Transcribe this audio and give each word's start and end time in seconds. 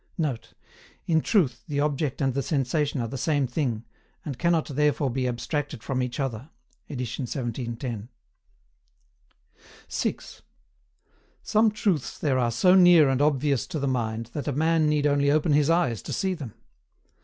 ][Note: 0.17 0.53
"In 1.05 1.21
truth 1.21 1.61
the 1.67 1.79
object 1.79 2.21
and 2.21 2.33
the 2.33 2.41
sensation 2.41 2.99
are 3.01 3.07
the 3.07 3.19
same 3.19 3.45
thing, 3.45 3.85
and 4.25 4.39
cannot 4.39 4.65
therefore 4.69 5.11
be 5.11 5.27
abstracted 5.27 5.83
from 5.83 6.01
each 6.01 6.19
other 6.19 6.49
Edit 6.89 7.07
1710."] 7.19 8.09
6. 9.87 10.41
Some 11.43 11.69
truths 11.69 12.17
there 12.17 12.39
are 12.39 12.49
so 12.49 12.73
near 12.73 13.09
and 13.09 13.21
obvious 13.21 13.67
to 13.67 13.77
the 13.77 13.87
mind 13.87 14.31
that 14.33 14.47
a 14.47 14.51
man 14.53 14.89
need 14.89 15.05
only 15.05 15.29
open 15.29 15.53
his 15.53 15.69
eyes 15.69 16.01
to 16.01 16.13
see 16.13 16.33
them. 16.33 16.55